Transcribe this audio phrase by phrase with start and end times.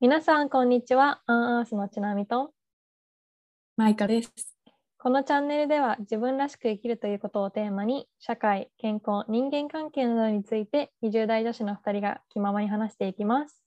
[0.00, 1.22] 皆さん、こんにちは。
[1.26, 2.52] アンアースのちなみと、
[3.76, 4.30] マイカです。
[4.96, 13.60] このチャンネルでは自分らしく生きるということをテーマに、社会、健康、人間関係などについて20代女子の2人が気ままに話していきます。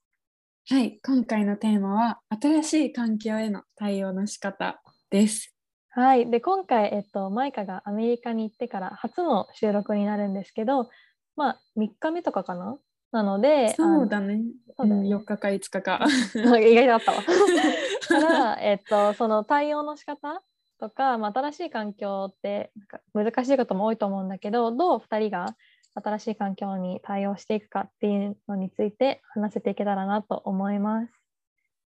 [0.70, 5.54] はい、今回のテーマは新しい環境への対応の仕方です。
[5.90, 6.32] はい。
[6.32, 10.90] で、今回、えっと、マイカがアメリカに行ってから初の収録になるんですけど、
[11.36, 12.80] まあ、3日目とかかな
[13.12, 14.42] なので、そうだね。
[14.78, 16.06] そうだね4日か5日か。
[16.36, 17.24] 意外だったわ。
[18.08, 20.42] から、えっと、その対応の仕方
[20.80, 25.56] とか、まあ、新しい環境ってなんか難しいことも多いと思うんだけどどう2人が
[25.94, 31.14] 新しい環境に対応していくかっていうのについて話せていけたらなと思います。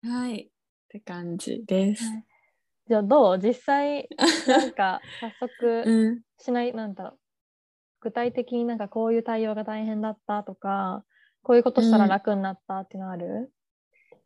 [0.03, 0.47] はい、っ
[0.89, 2.03] て感じです。
[2.87, 3.39] じゃあどう？
[3.39, 4.07] 実際
[4.47, 6.73] なんか早速 うん、しない？
[6.73, 7.19] なんだろう
[8.01, 11.03] 具体的になんかこういう対応が大変だったとか
[11.43, 13.25] こういうことしたら楽になったっていうのある、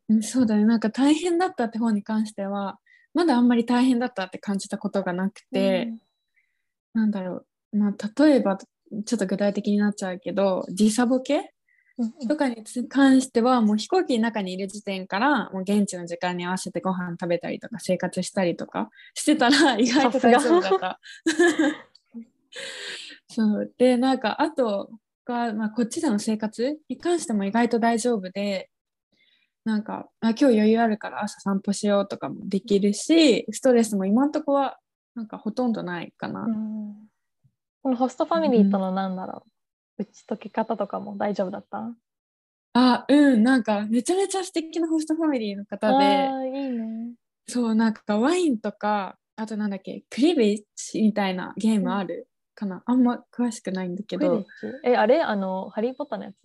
[0.10, 0.66] うんそうだね。
[0.66, 2.80] なんか大変だったって方に関しては、
[3.14, 5.94] まだあんまり大変だったって感じたことがなくて、
[6.94, 7.78] なんだろう。
[7.78, 11.54] まあ、例えば、ちょっと具体的になっちゃうけど、時差ボケ
[12.00, 21.00] うんうんとかに関してはもう飛行機の中にいる時点からもう現地の時間に合わせてご飯食べたりとか生活したりとかしてたら意外と大丈夫だった。
[23.30, 23.74] そう。
[23.78, 24.90] でなんかあと
[25.26, 28.70] が、まあ、こっちでの生活に関しても意外と大丈夫で
[29.66, 34.78] なんかあ今日余裕あるから朝散歩しようとかもできるしストレスも今んとこは
[35.16, 36.42] なんかほとんどないかな。
[36.42, 36.96] うん。
[37.82, 39.44] このホストファミリーとのなんだろ
[39.98, 41.94] う、打ち解け方とかも大丈夫だった？
[42.74, 43.44] あうん。
[43.44, 46.06] なんかめちゃめちゃ素敵なホストファミリーの方で。
[46.58, 47.14] いいね。
[47.48, 52.28] そうなんかワインとかあとなんだっけクリビッチみたいなゲームある？
[52.60, 54.46] かな、あんま詳しくないんだけど。
[54.84, 55.22] え、あれ？
[55.22, 56.36] あの、ハリー・ポッターのやつ？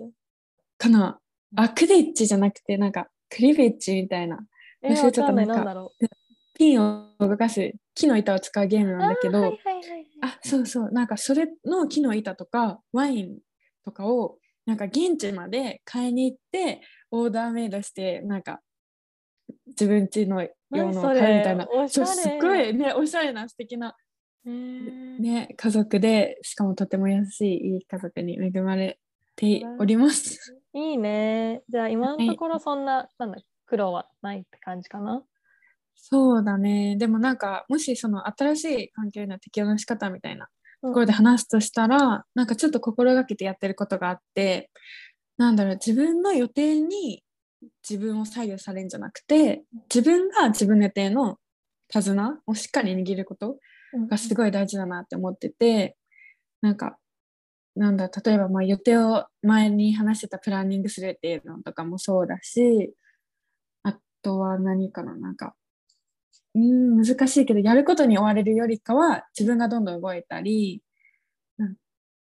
[0.78, 1.18] かな。
[1.56, 4.38] あクリッチじゃなくてなんかクリビッチみたいな。
[4.82, 5.22] え、忘れちゃった。
[5.22, 5.88] わかんなんか。
[6.56, 9.38] ピンを動かす木の板を使うゲームなんだけど。
[9.38, 10.38] あ,、あーはいはいはいはい。
[10.42, 10.92] そうそう。
[10.92, 13.38] なんかそれの木の板とかワイン
[13.84, 16.80] とかをなんか現地まで買いに行って
[17.10, 18.60] オーダーメイドしてなんか
[19.66, 21.66] 自分家の用のを買うみたいな。
[21.74, 23.97] 何そうすっごいねおしゃれな素敵な
[24.47, 28.99] ね、家族でしかもとても優しいいい家族に恵まれ
[29.37, 30.56] ております。
[30.75, 31.62] いいね。
[31.69, 35.22] じゃあ今のところそんな、なんだ、苦労はないって感じかな？
[35.97, 36.97] そうだね。
[36.97, 40.49] でもなんかもしその新しい環境への適応の仕方みたいな
[40.83, 44.71] とところで話すとしたら、なんかちょっと心がけてやってることがあって
[45.38, 47.25] なんだろう自分の予定に
[47.88, 49.62] 自分を左右されるんじゃなくて
[49.93, 51.38] 自分が自分の予定の
[51.88, 53.56] 手綱をしっかり握ること
[54.09, 55.97] がすごい大事だなって思ってて
[56.60, 56.99] なんか
[57.77, 62.94] なんだ例えばまあ予定を前に話してたプランニングするっていうのとかもそうだし
[63.83, 65.54] あとは何かななんか
[66.54, 70.83] うーん難しいけどやることに追われるよりかは自分がどんどん動いたり
[71.59, 71.77] なん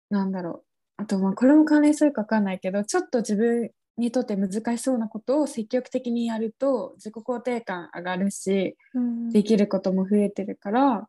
[0.09, 0.65] なんだろう。
[0.97, 9.29] あとまあこれも関連するか分かんないけどちょっと自分にとって難しそうなことを積極的にやると自己肯定感上がるしうん。
[9.31, 11.07] できることも増えてるから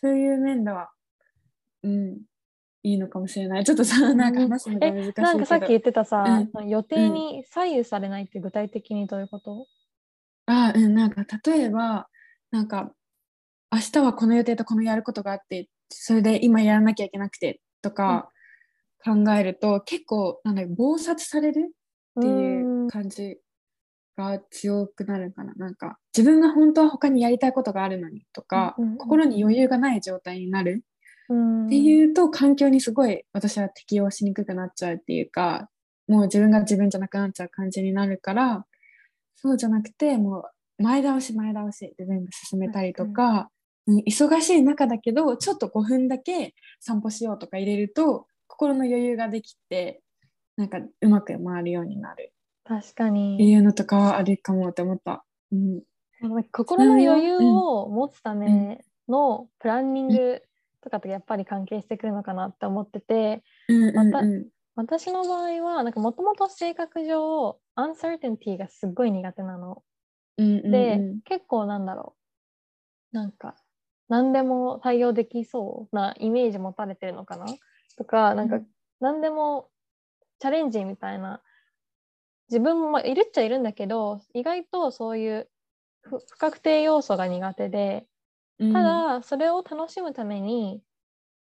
[0.00, 0.90] そういう面では
[1.82, 2.18] うん
[2.82, 3.64] いいのかもしれない。
[3.64, 9.66] ちょっとさなんか話すのが難しいけど、なんかさっき言ってたさ、う予定に左右されないって具体的にどういうこと、
[10.46, 10.94] あうん。
[10.94, 12.08] なんか例えば
[12.50, 12.92] なんか
[13.72, 18.30] 明日はこの予定とこのやることがあってそれで今やらなきゃいけなくてとか
[19.04, 21.74] 考えると、結構なんだろう忙殺される
[22.18, 22.88] っていううん。
[22.88, 23.38] 感じ
[24.18, 25.54] が強くなるかな。
[25.54, 30.84] なんか自分が本当は他にやりたいことがあるのにとか、うんうんうん心に余裕がない状態になる。
[31.28, 31.66] うん。
[31.66, 35.68] っていうと環境にすごい私は適応しにくくなっちゃうっていうか
[36.08, 38.64] もう自分が自分じゃなくなっちゃう感じになるから
[39.36, 40.44] そうじゃなくても
[40.78, 43.50] う前倒し前倒しで全部進めたりとか、
[43.86, 43.98] うん。
[44.00, 50.02] 忙しい中だけどちょっと5分だけ散歩しようとか入れると心の余裕ができて
[50.56, 52.32] なんかうまく回るようになる
[52.68, 53.50] 確かってに。
[53.50, 55.24] いうのとかはあるかもって思った。
[55.50, 55.82] うん、
[56.52, 60.42] 心の余裕を持つためのプランニング
[60.82, 63.42] とかとやっぱり関係してくるのかなって思ってて、
[63.94, 69.82] またうん私の場合はなんかもともと性格上アンサーティンティがすっごい苦手なの。
[70.36, 72.14] で、うん結構なんだろ
[73.12, 73.16] う。
[73.16, 73.56] なんか
[74.08, 77.46] 何でも対応できそうなイメージ持たれてるのかな
[77.96, 78.66] とかなんかうん。
[79.00, 79.68] 何でも
[80.38, 81.40] チャレンジみたいな
[82.50, 85.50] 自分もまあいるっちゃいるんだけど意外とそういう
[86.02, 88.06] 不不確定要素が苦手で
[88.58, 88.72] うん。
[88.72, 90.82] ただそれを楽しむために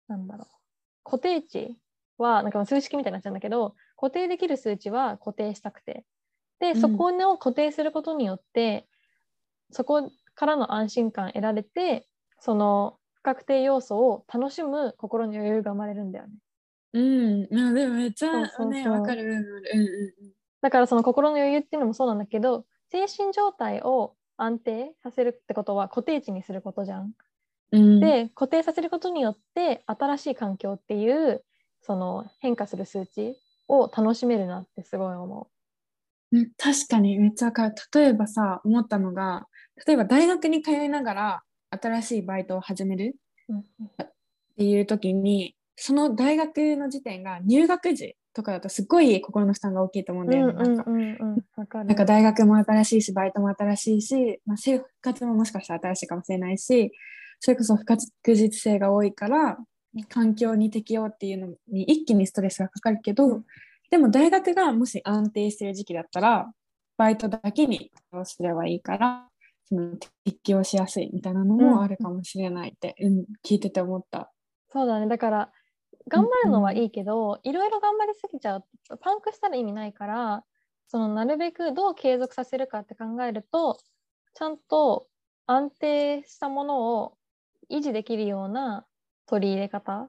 [0.08, 0.48] なんだろう
[1.04, 1.78] 固定値
[2.18, 6.06] はなんか数式みたいになっちゃうんだけど固定できる数値は固定したくて。
[6.60, 6.80] で、うん。
[6.80, 8.88] そこを固定することによって
[9.70, 12.08] そこからの安心感得られて
[12.40, 16.34] その不確定要素を楽しむ心に余裕が生まれるんだよね。
[16.92, 16.98] う
[17.46, 18.30] ん、まあでもめっちゃ
[18.66, 19.22] ね、わかる。
[19.22, 27.12] うんうんだからその心の余裕っていうのもそうなんだけど精神状態を安定させるってことは固定値にすることじゃん。
[27.72, 28.00] うんうん。
[28.00, 31.44] で固定させることによって新しい環境っていう
[31.82, 33.36] その変化する数値
[33.68, 35.56] を楽しめるなってすごい思うん
[36.56, 37.74] 確かにめっちゃわかる。
[37.94, 39.46] 例えばさ、思ったのが、
[39.86, 43.16] 例えば大学に通いながら新しいバイトを始める
[43.52, 44.06] っ
[44.56, 50.62] ていう時に、その大学の時点が入学時とかだとすごい心の負担が大きいと思うんうだよね。
[50.62, 56.92] んうんなんか大学も新しいし、バイトも新しいし、まあ、生活ももしかしたら新しいかもしれないし、
[57.40, 58.04] それこそ不確
[58.34, 59.56] 実性が多いから、
[60.10, 63.42] 環境に適応っていうのに一気にストレスがかかるけど、
[63.90, 66.52] でも大学がもし安定してる時期だったら、
[66.98, 69.28] バイトだけに適応すればいいから、
[69.64, 74.30] その適応しやすいみたいなのもあるかもしれないって、うん聞いてて思った。
[74.70, 75.50] そうだねだから
[76.08, 80.44] 頑張るのはいいけど、いろいろ頑張りすぎちゃうとパンクしたら意味ないから
[80.88, 83.78] そのなるべくどう継続させるかって考えると
[84.34, 85.08] ちゃんと
[85.46, 87.16] 安定したものを
[87.70, 88.86] 維持できるような
[89.26, 90.08] 取り入れ方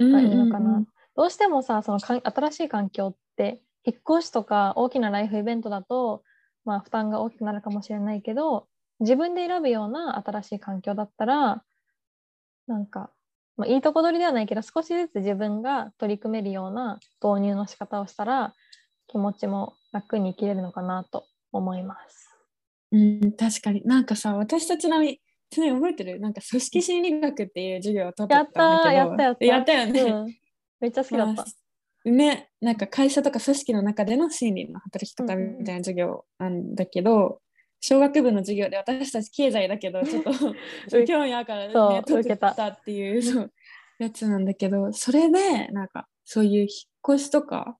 [0.00, 0.84] がいいのかな。
[1.14, 6.22] どうしてもさそのかん新しい環境って引っ越しとか大きなライフイベントだと、
[6.64, 8.68] まあ、負担が大きくなるかもしれないけど
[9.00, 11.64] 自分で選ぶような新しい環境だったら
[12.68, 13.10] なんか、
[13.58, 18.54] まあ、いいとこ取りではないけど少しずつ自分が取り組めるような導入の仕方をしたら
[19.08, 22.30] 気持ちも楽に生きれるのかなと思います。
[22.92, 23.82] うん、確かに。
[23.84, 25.20] なんかさ、私とちなみに、
[25.50, 26.20] ちなみに覚えてる？
[26.20, 30.00] なんか組織心理学っていう授業を取ってたたんだけど、ーやったやったやったよね。
[30.02, 30.34] うん
[30.80, 31.32] めっちゃ好きだった。
[31.32, 37.40] まあね、なんか会社とか組織の中での心理の働き方みたいな授業なんだけど、
[37.80, 40.30] 小学部の授業で私たち経済だけど ちょっと
[41.06, 43.52] 興味あるからね取受けたったっていうそう
[43.98, 46.68] やつなんだけどそれでなんかそういう引っ
[47.16, 47.78] 越しとか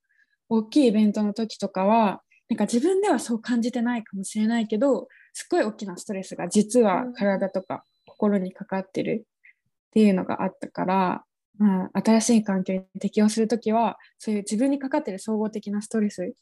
[0.48, 11.24] 大きいイベントの時とかはなんか自分ではそう感じてないかもしれないけどすっごい大きなストレスが実は体とか心にかかってるっていうのがあったから、
[11.58, 16.34] まあ、新しい環境に適応する時はそういう自分にかかってる総合的なストレス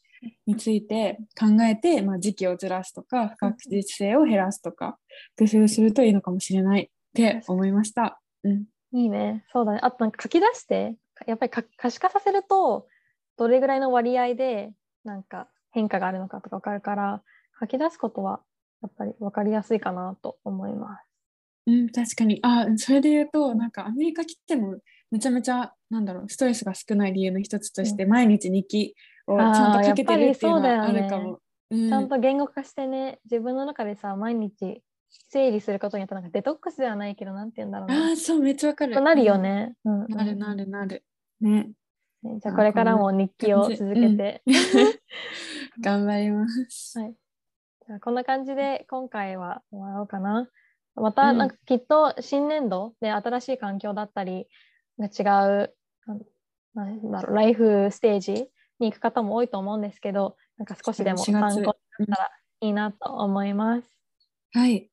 [0.45, 4.97] について考えて、まあ、時期をずらすとか不確実性を減らすとか
[5.37, 8.19] 工夫するといいのかもしれないって思いました。
[8.43, 9.45] うん、いいね。
[9.51, 9.79] そうだね。
[9.81, 12.87] あとなんか書き出して、やっぱりか可視化させると、
[13.37, 14.71] どれぐらいの割合で
[15.03, 17.23] なんか変化があるのかとか分かるから、
[17.59, 18.41] 書き出すことは
[18.81, 21.03] やっぱり分かりやすいかなと思います。
[21.67, 24.77] うん、確かにあそれで言うとなんかアメリカ来ても
[25.11, 28.95] めちゃめちゃなんだろうストレスが少ない理由の一つとして、毎日日記
[29.27, 31.33] をちゃんと書けてるっていうのはあるかも。
[31.33, 31.37] うん
[31.69, 34.81] ちゃんと言語化してね、自分の中でさ、毎日
[35.29, 38.09] 整理することによってなんかデトックスではないけど、なんて言うんだろうな。
[38.09, 38.93] ああそうめっちゃわかる。
[38.93, 39.73] となるよね。
[39.83, 41.03] うんうんなるなるなる。
[41.41, 41.71] ね。
[42.23, 44.41] ねじゃあこれからも日記を続けて。
[45.81, 46.97] 頑張ります。
[46.97, 47.15] はい。
[47.85, 50.49] じゃあこんな感じで今回は終わろうかな。
[50.95, 54.47] またうんなんかきっと新年度で新しい環境だったり
[54.97, 55.73] が違う
[56.73, 62.29] なんだろうライフステージに行く方も多いと思うんですけどなんか少しでも4月参考になったら
[62.61, 63.89] いいなと思います。
[64.53, 64.89] はい。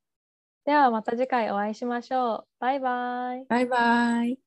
[0.67, 2.47] ではまた次回お会いしましょう。
[2.59, 3.45] バイバイ。
[3.49, 4.39] バイバイ。